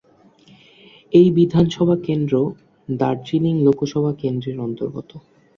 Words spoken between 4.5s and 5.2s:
অন্তর্গত।